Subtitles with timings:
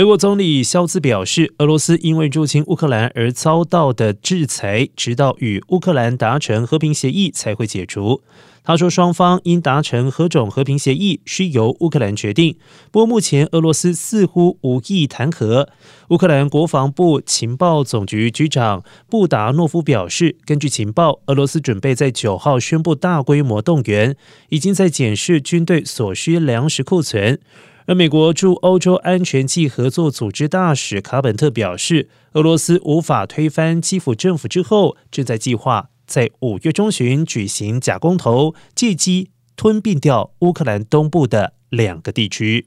[0.00, 8.22] 德国总理肖兹表示，俄罗斯因为入侵乌克兰而遭到的制裁，直到与乌克兰达成和平协议才会解除。
[8.64, 12.56] 他说，双方应达成何种和平协议，需由乌克兰决定。
[12.90, 15.68] 不过，目前俄罗斯似乎无意谈和。
[16.08, 24.16] 乌克兰国防部情报总局局长布达诺夫表示，根据情报，俄罗斯准备在九号宣布大规模动员，
[24.48, 27.38] 已经在检视军队所需粮食库存。
[27.90, 35.90] 而美国驻欧洲安全暨合作组织大使卡本特表示，俄罗斯无法推翻基辅政府之后，正在计划。
[36.06, 42.64] 在五月中旬举行假公投，借机吞并掉乌克兰东部的两个地区。